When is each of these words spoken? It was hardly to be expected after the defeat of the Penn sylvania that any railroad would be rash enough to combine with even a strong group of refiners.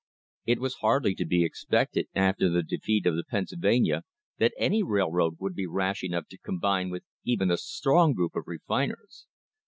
It 0.47 0.57
was 0.59 0.77
hardly 0.81 1.13
to 1.13 1.25
be 1.25 1.43
expected 1.43 2.07
after 2.15 2.49
the 2.49 2.63
defeat 2.63 3.05
of 3.05 3.15
the 3.15 3.23
Penn 3.23 3.45
sylvania 3.45 4.01
that 4.39 4.51
any 4.57 4.81
railroad 4.81 5.35
would 5.39 5.53
be 5.53 5.67
rash 5.67 6.03
enough 6.03 6.27
to 6.29 6.39
combine 6.39 6.89
with 6.89 7.03
even 7.23 7.51
a 7.51 7.57
strong 7.57 8.13
group 8.13 8.35
of 8.35 8.45
refiners. 8.47 9.27